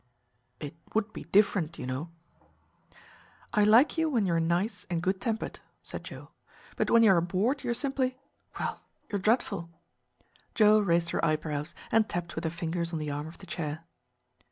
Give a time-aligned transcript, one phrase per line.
[0.59, 2.09] "It would be different, you know."
[3.53, 6.31] "I like you when you are nice and good tempered," said Joe.
[6.75, 8.17] "But when you are bored you are simply
[8.59, 9.69] well, you are dreadful."
[10.55, 13.83] Joe raised her eyebrows and tapped with her fingers on the arm of the chair.